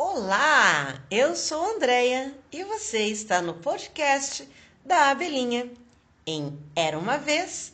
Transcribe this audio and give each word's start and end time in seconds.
Olá, 0.00 1.02
eu 1.10 1.34
sou 1.34 1.74
Andreia 1.74 2.32
e 2.52 2.62
você 2.62 3.06
está 3.06 3.42
no 3.42 3.54
podcast 3.54 4.48
da 4.84 5.10
Abelhinha 5.10 5.68
em 6.24 6.56
Era 6.76 6.96
uma 6.96 7.18
vez 7.18 7.72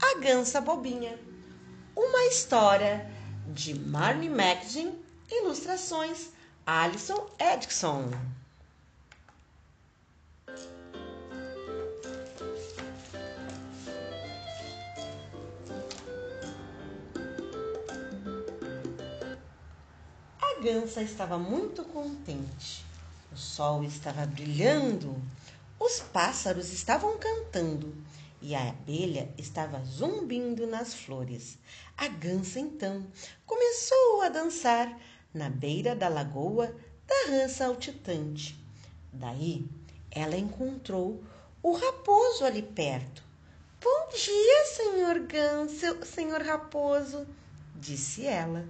a 0.00 0.18
Gansa 0.18 0.62
Bobinha, 0.62 1.20
uma 1.94 2.24
história 2.24 3.06
de 3.48 3.78
Marnie 3.78 4.30
Magdin, 4.30 4.98
ilustrações 5.30 6.30
Alison 6.64 7.28
Edson. 7.38 8.12
A 20.58 20.60
gansa 20.60 21.00
estava 21.02 21.38
muito 21.38 21.84
contente. 21.84 22.84
O 23.32 23.36
sol 23.36 23.84
estava 23.84 24.26
brilhando, 24.26 25.14
os 25.78 26.00
pássaros 26.00 26.72
estavam 26.72 27.16
cantando 27.16 27.94
e 28.42 28.56
a 28.56 28.70
abelha 28.70 29.32
estava 29.38 29.80
zumbindo 29.84 30.66
nas 30.66 30.94
flores. 30.94 31.56
A 31.96 32.08
gansa 32.08 32.58
então 32.58 33.06
começou 33.46 34.22
a 34.22 34.30
dançar 34.30 34.98
na 35.32 35.48
beira 35.48 35.94
da 35.94 36.08
lagoa 36.08 36.74
da 37.06 37.30
rã 37.30 37.46
saltitante. 37.46 38.58
Daí 39.12 39.64
ela 40.10 40.36
encontrou 40.36 41.22
o 41.62 41.70
raposo 41.70 42.44
ali 42.44 42.62
perto. 42.62 43.22
Bom 43.80 44.08
dia, 44.08 44.64
senhor 44.74 45.20
ganso, 45.20 46.04
senhor 46.04 46.42
raposo, 46.42 47.28
disse 47.76 48.26
ela. 48.26 48.66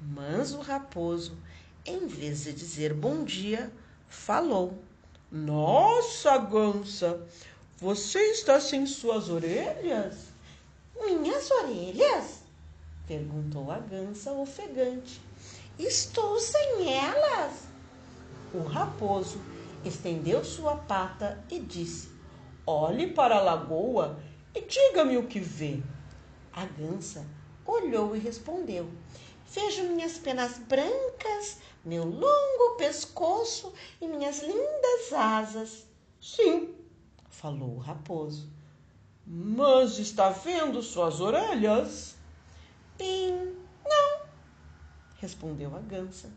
Mas 0.00 0.52
o 0.52 0.60
raposo, 0.60 1.38
em 1.84 2.06
vez 2.06 2.44
de 2.44 2.52
dizer 2.52 2.92
bom 2.92 3.24
dia, 3.24 3.72
falou: 4.08 4.74
Nossa, 5.30 6.36
gansa, 6.38 7.26
você 7.78 8.18
está 8.32 8.60
sem 8.60 8.84
suas 8.86 9.28
orelhas? 9.30 10.26
Minhas 10.94 11.50
orelhas? 11.50 12.42
perguntou 13.06 13.70
a 13.70 13.78
gansa 13.78 14.32
ofegante. 14.32 15.20
Estou 15.78 16.38
sem 16.40 16.92
elas. 16.92 17.68
O 18.52 18.62
raposo 18.62 19.40
estendeu 19.84 20.44
sua 20.44 20.76
pata 20.76 21.42
e 21.50 21.58
disse: 21.58 22.10
Olhe 22.66 23.12
para 23.12 23.36
a 23.36 23.42
lagoa 23.42 24.18
e 24.54 24.60
diga-me 24.62 25.16
o 25.16 25.26
que 25.26 25.40
vê. 25.40 25.82
A 26.52 26.64
gansa 26.64 27.24
olhou 27.66 28.16
e 28.16 28.18
respondeu: 28.18 28.88
Vejo 29.48 29.84
minhas 29.84 30.18
penas 30.18 30.58
brancas, 30.58 31.58
meu 31.84 32.04
longo 32.04 32.76
pescoço 32.76 33.72
e 34.00 34.06
minhas 34.06 34.40
lindas 34.40 35.12
asas. 35.12 35.86
Sim, 36.20 36.74
falou 37.30 37.76
o 37.76 37.78
raposo. 37.78 38.48
Mas 39.26 39.98
está 39.98 40.30
vendo 40.30 40.82
suas 40.82 41.20
orelhas? 41.20 42.14
Bem, 42.96 43.56
não, 43.84 44.20
respondeu 45.18 45.74
a 45.76 45.80
gansa. 45.80 46.30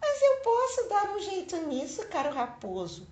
Mas 0.00 0.22
eu 0.22 0.36
posso 0.42 0.88
dar 0.88 1.16
um 1.16 1.20
jeito 1.20 1.56
nisso, 1.66 2.06
caro 2.08 2.34
raposo. 2.34 3.06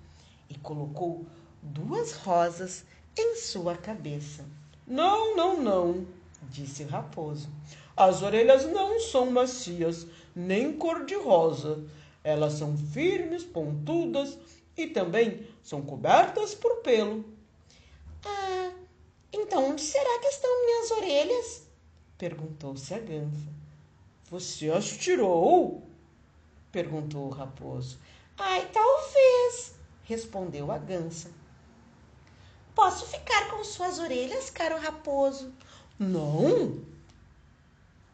E 0.48 0.58
colocou 0.58 1.24
duas 1.62 2.12
rosas 2.12 2.84
em 3.16 3.36
sua 3.36 3.76
cabeça. 3.76 4.44
Não, 4.86 5.36
não, 5.36 5.62
não, 5.62 6.06
disse 6.42 6.82
o 6.82 6.88
raposo. 6.88 7.48
As 7.96 8.22
orelhas 8.22 8.64
não 8.66 8.98
são 9.00 9.30
macias, 9.30 10.06
nem 10.34 10.72
cor-de-rosa. 10.72 11.84
Elas 12.24 12.54
são 12.54 12.76
firmes, 12.76 13.44
pontudas 13.44 14.38
e 14.76 14.86
também 14.86 15.46
são 15.62 15.82
cobertas 15.82 16.54
por 16.54 16.76
pelo. 16.76 17.24
Ah, 18.24 18.72
então 19.32 19.70
onde 19.70 19.82
será 19.82 20.18
que 20.20 20.28
estão 20.28 20.66
minhas 20.66 20.90
orelhas? 20.92 21.62
perguntou-se 22.16 22.94
a 22.94 22.98
gansa. 22.98 23.52
Você 24.30 24.70
as 24.70 24.96
tirou? 24.96 25.82
perguntou 26.70 27.26
o 27.26 27.30
raposo. 27.30 27.98
Ai, 28.38 28.68
talvez, 28.72 29.74
respondeu 30.04 30.70
a 30.70 30.78
gansa. 30.78 31.30
Posso 32.74 33.06
ficar 33.06 33.50
com 33.50 33.62
suas 33.62 33.98
orelhas, 33.98 34.48
caro 34.48 34.78
raposo? 34.78 35.52
Não, 35.98 36.80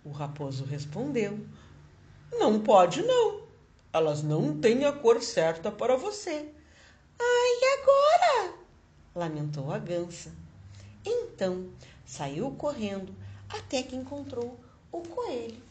o 0.05 0.11
raposo 0.11 0.65
respondeu: 0.65 1.39
Não 2.33 2.61
pode, 2.61 3.03
não. 3.03 3.43
Elas 3.93 4.23
não 4.23 4.61
têm 4.61 4.85
a 4.85 4.93
cor 4.93 5.23
certa 5.23 5.71
para 5.71 5.97
você. 5.97 6.49
Ai, 7.21 7.51
e 7.61 7.81
agora? 7.81 8.55
lamentou 9.15 9.73
a 9.73 9.79
gansa. 9.79 10.33
Então 11.05 11.71
saiu 12.07 12.51
correndo 12.53 13.15
até 13.49 13.83
que 13.83 13.97
encontrou 13.97 14.59
o 14.93 15.01
coelho. 15.03 15.63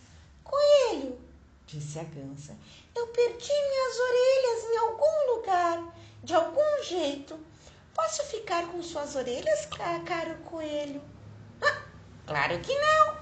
Coelho, 0.44 1.18
disse 1.66 2.00
a 2.00 2.04
gansa, 2.04 2.56
eu 2.96 3.08
perdi 3.08 3.52
minhas 3.52 4.00
orelhas 4.00 4.64
em 4.72 4.78
algum 4.78 5.36
lugar, 5.36 5.96
de 6.24 6.34
algum 6.34 6.84
jeito. 6.84 7.38
Posso 7.94 8.24
ficar 8.26 8.68
com 8.68 8.82
suas 8.82 9.16
orelhas, 9.16 9.66
caro 9.66 10.38
coelho? 10.46 11.02
Ah, 11.62 11.84
claro 12.26 12.60
que 12.60 12.74
não, 12.74 13.17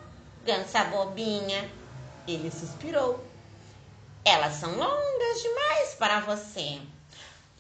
gansa 0.46 0.84
bobinha. 0.86 1.70
Ele 2.28 2.52
suspirou. 2.52 3.24
Elas 4.24 4.54
são 4.54 4.72
longas 4.78 5.42
demais 5.42 5.96
para 5.96 6.20
você. 6.22 6.80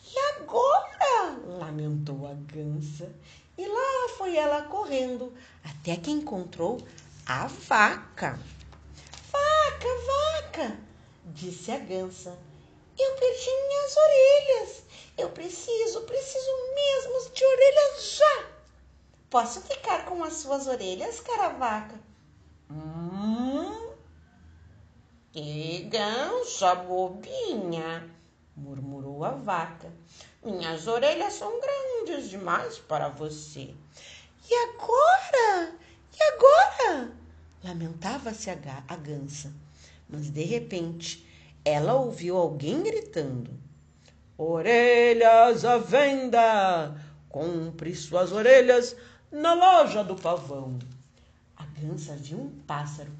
E 0.07 0.19
agora? 0.37 1.37
lamentou 1.59 2.27
a 2.27 2.33
gansa. 2.33 3.11
E 3.57 3.65
lá 3.67 4.09
foi 4.17 4.35
ela 4.35 4.63
correndo 4.63 5.33
até 5.63 5.95
que 5.97 6.11
encontrou 6.11 6.79
a 7.25 7.47
vaca. 7.47 8.39
Vaca, 9.31 9.87
vaca, 10.07 10.79
disse 11.25 11.71
a 11.71 11.79
gansa. 11.79 12.37
Eu 12.97 13.15
perdi 13.15 13.49
minhas 13.67 13.95
orelhas. 13.97 14.83
Eu 15.17 15.29
preciso, 15.29 16.01
preciso 16.01 16.51
mesmo 16.75 17.33
de 17.33 17.43
orelhas 17.43 18.17
já. 18.17 18.45
Posso 19.29 19.61
ficar 19.61 20.05
com 20.05 20.23
as 20.23 20.33
suas 20.33 20.67
orelhas, 20.67 21.19
cara 21.19 21.49
vaca? 21.49 21.99
Hum, 22.69 23.93
que 25.35 25.89
gansa 25.91 26.75
bobinha, 26.75 28.09
murmurou 28.55 29.25
a 29.25 29.31
vaca. 29.31 29.91
Minhas 30.41 30.87
orelhas 30.87 31.33
são 31.33 31.59
grandes 31.59 32.29
demais 32.29 32.77
para 32.79 33.09
você. 33.09 33.75
E 34.49 34.53
agora? 34.53 35.75
E 36.17 36.23
agora? 36.23 37.11
Lamentava-se 37.65 38.49
a, 38.49 38.57
a 38.87 38.95
gansa. 38.95 39.53
Mas 40.07 40.29
de 40.29 40.43
repente 40.45 41.27
ela 41.65 41.95
ouviu 41.95 42.37
alguém 42.37 42.81
gritando: 42.81 43.51
Orelhas 44.37 45.65
à 45.65 45.77
venda! 45.77 46.95
Compre 47.27 47.93
suas 47.93 48.31
orelhas 48.31 48.95
na 49.29 49.53
loja 49.53 50.01
do 50.01 50.15
pavão 50.15 50.79
gansa 51.77 52.15
viu 52.15 52.39
um 52.39 52.49
pássaro 52.65 53.11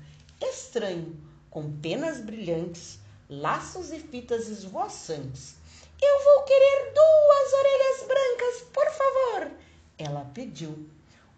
estranho, 0.41 1.15
com 1.55 1.71
penas 1.71 2.19
brilhantes, 2.19 2.99
laços 3.29 3.89
e 3.93 3.97
fitas 3.97 4.49
esvoaçantes. 4.49 5.55
Eu 6.01 6.23
vou 6.25 6.43
querer 6.43 6.91
duas 6.93 7.53
orelhas 7.53 8.07
brancas, 8.09 8.67
por 8.73 8.85
favor, 8.91 9.51
ela 9.97 10.29
pediu. 10.33 10.85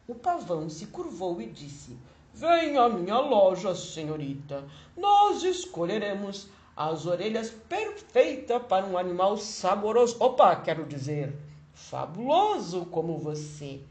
O 0.08 0.16
pavão 0.16 0.72
se 0.72 0.88
curvou 0.88 1.40
e 1.40 1.46
disse: 1.46 1.96
Venha 2.34 2.82
à 2.82 2.90
minha 2.90 3.20
loja, 3.20 3.76
senhorita. 3.76 4.64
Nós 4.98 5.44
escolheremos 5.44 6.48
as 6.76 7.06
orelhas 7.06 7.52
perfeitas 7.52 8.64
para 8.64 8.88
um 8.88 8.98
animal 8.98 9.38
saboroso. 9.38 10.18
Opa, 10.20 10.56
quero 10.56 10.84
dizer, 10.88 11.38
fabuloso 11.76 12.88
como 12.88 13.20
você. 13.20 13.82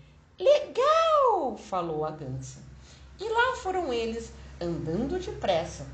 Legal, 0.41 1.57
falou 1.57 2.05
a 2.05 2.11
gansa. 2.11 2.59
E 3.21 3.29
lá 3.29 3.55
foram 3.63 3.93
eles, 3.93 4.33
andando 4.61 5.21
depressa. 5.21 5.87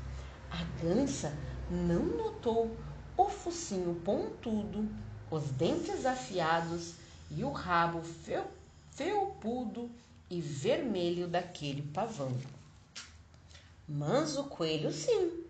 A 0.53 0.63
gansa 0.79 1.35
não 1.67 2.05
notou 2.05 2.77
o 3.17 3.27
focinho 3.27 3.95
pontudo, 4.05 4.87
os 5.31 5.45
dentes 5.45 6.05
afiados 6.05 6.93
e 7.31 7.43
o 7.43 7.51
rabo 7.51 8.03
felpudo 8.91 9.89
e 10.29 10.39
vermelho 10.39 11.27
daquele 11.27 11.81
pavão. 11.81 12.37
Mas 13.89 14.37
o 14.37 14.43
coelho 14.43 14.93
sim. 14.93 15.43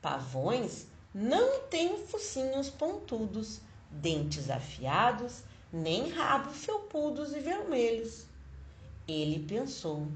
Pavões 0.00 0.86
não 1.12 1.62
têm 1.62 2.06
focinhos 2.06 2.70
pontudos, 2.70 3.60
dentes 3.90 4.48
afiados, 4.50 5.42
nem 5.72 6.10
rabos 6.10 6.64
felpudos 6.64 7.34
e 7.34 7.40
vermelhos. 7.40 8.24
Ele 9.08 9.40
pensou: 9.40 10.06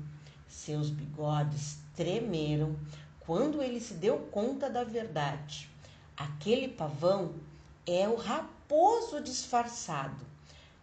seus 0.47 0.91
bigodes 0.91 1.79
tremeram 1.97 2.77
quando 3.31 3.63
ele 3.63 3.81
se 3.81 3.95
deu 3.95 4.19
conta 4.33 4.69
da 4.69 4.83
verdade. 4.83 5.71
Aquele 6.17 6.67
pavão 6.67 7.33
é 7.87 8.09
o 8.09 8.17
raposo 8.17 9.21
disfarçado. 9.21 10.27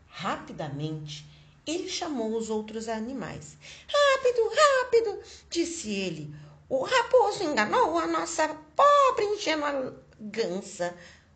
Rapidamente, 0.07 1.25
ele 1.65 1.89
chamou 1.89 2.37
os 2.37 2.49
outros 2.49 2.87
animais. 2.87 3.57
Rápido, 3.85 4.49
rápido, 4.55 5.19
disse 5.49 5.91
ele. 5.91 6.33
O 6.69 6.83
raposo 6.83 7.43
enganou 7.43 7.97
a 7.99 8.07
nossa 8.07 8.47
pobre 8.47 9.25
ingênua 9.25 10.01
gança. 10.17 10.95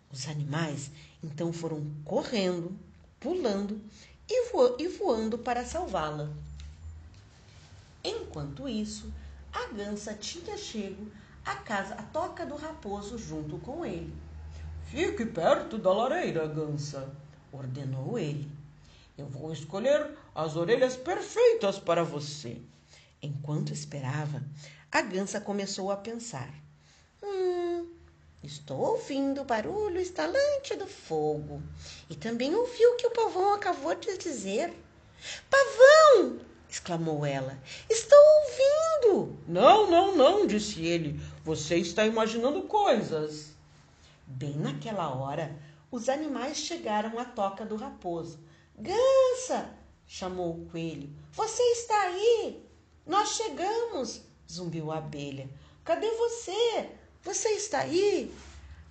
Os 0.09 0.29
animais 0.29 0.91
então 1.21 1.51
foram 1.51 1.85
correndo, 2.05 2.73
pulando 3.19 3.81
e, 4.29 4.49
vo 4.49 4.77
voando 4.97 5.37
para 5.37 5.65
salvá-la. 5.65 6.31
Enquanto 8.01 8.65
isso, 8.65 9.11
a 9.53 9.67
gança 9.73 10.13
tinha 10.13 10.57
chego 10.57 11.11
à 11.45 11.55
casa, 11.55 11.95
à 11.95 12.03
toca 12.03 12.45
do 12.45 12.55
raposo 12.55 13.17
junto 13.17 13.57
com 13.59 13.85
ele. 13.85 14.13
Fique 14.85 15.25
perto 15.25 15.77
da 15.77 15.91
lareira, 15.91 16.47
gança, 16.47 17.09
ordenou 17.51 18.17
ele. 18.17 18.49
Eu 19.17 19.27
vou 19.27 19.51
escolher 19.51 20.09
as 20.33 20.55
orelhas 20.55 20.95
perfeitas 20.95 21.79
para 21.79 22.03
você. 22.03 22.61
Enquanto 23.21 23.71
esperava, 23.71 24.41
a 24.91 25.01
gança 25.01 25.39
começou 25.39 25.91
a 25.91 25.97
pensar: 25.97 26.49
Hum, 27.21 27.87
estou 28.43 28.79
ouvindo 28.79 29.41
o 29.41 29.45
barulho 29.45 29.99
estalante 29.99 30.75
do 30.75 30.87
fogo. 30.87 31.61
E 32.09 32.15
também 32.15 32.55
ouvi 32.55 32.85
o 32.85 32.95
que 32.95 33.07
o 33.07 33.11
pavão 33.11 33.53
acabou 33.53 33.95
de 33.95 34.17
dizer. 34.17 34.73
Pavão! 35.49 36.39
exclamou 36.71 37.25
ela. 37.25 37.59
Ouvindo! 39.11 39.37
Não, 39.47 39.89
não, 39.89 40.15
não, 40.15 40.47
disse 40.47 40.85
ele. 40.85 41.19
Você 41.43 41.77
está 41.77 42.05
imaginando 42.05 42.63
coisas. 42.63 43.51
Bem 44.25 44.55
naquela 44.55 45.13
hora, 45.13 45.55
os 45.91 46.07
animais 46.07 46.57
chegaram 46.57 47.19
à 47.19 47.25
toca 47.25 47.65
do 47.65 47.75
raposo. 47.75 48.39
Gança! 48.77 49.69
chamou 50.07 50.51
o 50.51 50.65
coelho. 50.65 51.09
Você 51.33 51.63
está 51.63 52.01
aí? 52.01 52.63
Nós 53.05 53.35
chegamos! 53.35 54.21
zumbiu 54.49 54.91
a 54.91 54.97
abelha. 54.97 55.49
Cadê 55.85 56.09
você? 56.11 56.89
Você 57.23 57.49
está 57.49 57.79
aí? 57.79 58.33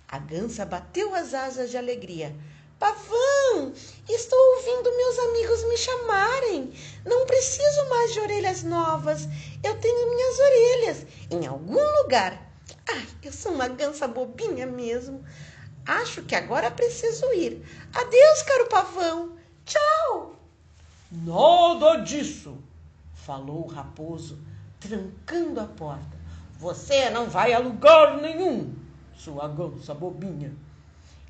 A 0.07 0.17
gança 0.17 0.65
bateu 0.65 1.13
as 1.13 1.33
asas 1.33 1.69
de 1.69 1.77
alegria. 1.77 2.35
Pavão, 2.81 3.71
estou 4.09 4.39
ouvindo 4.55 4.97
meus 4.97 5.19
amigos 5.19 5.63
me 5.65 5.77
chamarem. 5.77 6.73
Não 7.05 7.27
preciso 7.27 7.87
mais 7.87 8.11
de 8.11 8.19
orelhas 8.19 8.63
novas. 8.63 9.27
Eu 9.63 9.79
tenho 9.79 10.09
minhas 10.09 10.39
orelhas 10.39 11.05
em 11.29 11.45
algum 11.45 12.01
lugar. 12.01 12.41
Ai, 12.89 13.07
eu 13.21 13.31
sou 13.31 13.51
uma 13.51 13.67
gança 13.67 14.07
bobinha 14.07 14.65
mesmo. 14.65 15.23
Acho 15.85 16.23
que 16.23 16.33
agora 16.33 16.71
preciso 16.71 17.31
ir. 17.33 17.63
Adeus, 17.93 18.41
caro 18.41 18.67
pavão. 18.67 19.37
Tchau! 19.63 20.35
Nada 21.11 21.97
disso, 21.97 22.57
falou 23.13 23.65
o 23.65 23.67
raposo, 23.67 24.39
trancando 24.79 25.59
a 25.59 25.65
porta. 25.65 26.17
Você 26.57 27.11
não 27.11 27.29
vai 27.29 27.53
a 27.53 27.59
lugar 27.59 28.17
nenhum, 28.19 28.73
sua 29.15 29.47
gança 29.47 29.93
bobinha. 29.93 30.51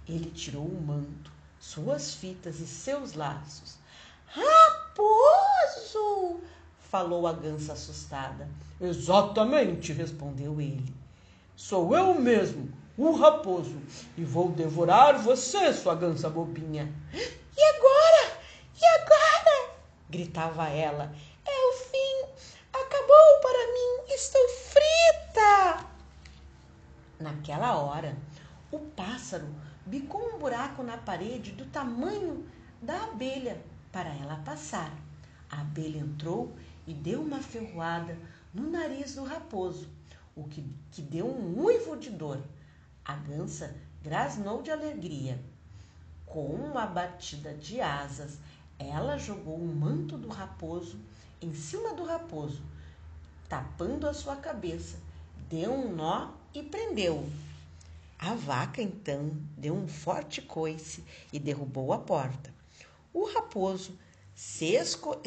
Ele 0.07 0.31
tirou 0.31 0.65
o 0.65 0.81
manto, 0.81 1.30
suas 1.61 2.15
fitas 2.15 2.59
e 2.59 2.67
seus 2.67 3.13
laços. 3.13 3.77
Raposo! 4.25 5.31
falou 6.89 7.25
a 7.25 7.31
gança 7.31 7.71
assustada. 7.71 8.49
Exatamente, 8.81 9.93
respondeu 9.93 10.59
ele. 10.59 10.93
Sou 11.55 11.95
eu 11.95 12.13
mesmo, 12.15 12.69
o 12.97 13.11
raposo, 13.11 13.81
e 14.17 14.25
vou 14.25 14.51
devorar 14.51 15.17
você, 15.19 15.71
sua 15.71 15.95
gança 15.95 16.29
bobinha. 16.29 16.93
E 17.13 17.63
agora? 17.63 18.41
E 18.81 18.85
agora? 18.85 19.75
gritava 20.09 20.67
ela. 20.67 21.15
É 21.45 21.67
o 21.67 21.73
fim. 21.73 22.43
Acabou 22.73 23.39
para 23.41 23.67
mim. 23.73 24.13
Estou 24.13 24.41
frita. 24.49 25.85
Naquela 27.19 27.77
hora, 27.77 28.17
o 28.71 28.79
pássaro 28.79 29.47
bicou 29.85 30.21
um 30.21 30.39
buraco 30.39 30.81
na 30.81 30.97
parede 30.97 31.51
do 31.51 31.65
tamanho 31.65 32.45
da 32.81 33.03
abelha 33.03 33.61
para 33.91 34.09
ela 34.09 34.37
passar. 34.37 34.91
A 35.49 35.61
abelha 35.61 35.99
entrou 35.99 36.55
e 36.87 36.93
deu 36.93 37.21
uma 37.21 37.41
ferroada 37.41 38.17
no 38.53 38.69
nariz 38.69 39.15
do 39.15 39.23
raposo, 39.23 39.89
o 40.35 40.45
que, 40.45 40.65
que 40.91 41.01
deu 41.01 41.27
um 41.27 41.63
uivo 41.63 41.97
de 41.97 42.09
dor. 42.09 42.41
A 43.03 43.15
gança 43.15 43.75
grasnou 44.01 44.61
de 44.61 44.71
alegria. 44.71 45.39
Com 46.25 46.45
uma 46.45 46.85
batida 46.85 47.53
de 47.53 47.81
asas, 47.81 48.37
ela 48.79 49.17
jogou 49.17 49.57
o 49.57 49.75
manto 49.75 50.17
do 50.17 50.29
raposo 50.29 50.97
em 51.41 51.53
cima 51.53 51.93
do 51.93 52.05
raposo, 52.05 52.61
tapando 53.49 54.07
a 54.07 54.13
sua 54.13 54.37
cabeça, 54.37 54.97
deu 55.49 55.73
um 55.73 55.93
nó 55.93 56.31
e 56.53 56.63
prendeu-o. 56.63 57.50
A 58.23 58.35
vaca 58.35 58.83
então 58.83 59.35
deu 59.57 59.73
um 59.73 59.87
forte 59.87 60.43
coice 60.43 61.03
e 61.33 61.39
derrubou 61.39 61.91
a 61.91 61.97
porta. 61.97 62.53
O 63.11 63.25
raposo 63.25 63.97
se, 64.35 64.77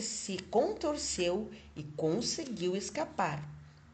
se 0.00 0.38
contorceu 0.44 1.50
e 1.74 1.82
conseguiu 1.82 2.76
escapar, 2.76 3.42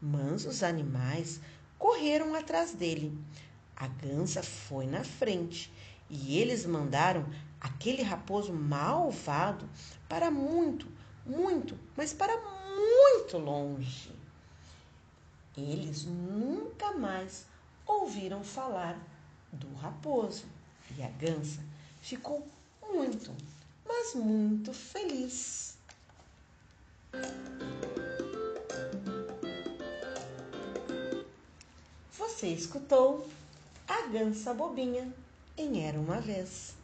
mas 0.03 0.45
os 0.45 0.63
animais 0.63 1.41
correram 1.79 2.35
atrás 2.35 2.75
dele. 2.75 3.19
A 3.75 3.89
gança 3.89 4.43
foi 4.43 4.87
na 4.87 5.03
frente 5.03 5.73
e 6.11 6.37
eles 6.37 6.67
mandaram 6.67 7.25
aquele 7.59 8.03
raposo 8.03 8.53
malvado 8.53 9.67
para 10.11 10.31
muito, 10.31 10.87
muito, 11.25 11.79
mas 11.97 12.13
para 12.13 12.37
muito 12.37 13.39
longe. 13.39 14.13
Eles 15.57 16.05
nunca 16.05 16.93
mais 16.93 17.49
ouviram 17.91 18.45
falar 18.45 18.97
do 19.53 19.73
raposo 19.75 20.45
e 20.97 21.03
a 21.03 21.09
gança 21.09 21.61
ficou 22.01 22.47
muito, 22.83 23.35
mas 23.87 24.15
muito 24.15 24.73
feliz. 24.73 25.77
Você 32.13 32.49
escutou 32.49 33.29
a 33.89 34.07
Gança 34.07 34.55
Bobinha 34.55 35.13
em 35.59 35.85
Era 35.85 35.99
uma 35.99 36.21
Vez. 36.21 36.80